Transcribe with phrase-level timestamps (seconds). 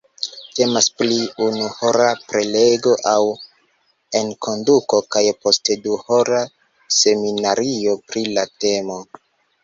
[0.59, 1.17] Temas pri
[1.47, 3.17] unuhora prelego aŭ
[4.19, 6.39] enkonduko kaj poste duhora
[7.01, 8.97] seminario pri la temo.